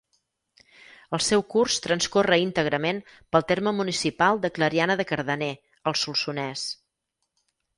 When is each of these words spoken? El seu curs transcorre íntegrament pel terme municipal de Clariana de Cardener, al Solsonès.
El 1.17 1.21
seu 1.25 1.43
curs 1.55 1.75
transcorre 1.87 2.39
íntegrament 2.45 3.03
pel 3.35 3.45
terme 3.51 3.75
municipal 3.81 4.41
de 4.47 4.51
Clariana 4.57 4.97
de 5.03 5.07
Cardener, 5.13 5.51
al 5.93 5.99
Solsonès. 6.07 6.65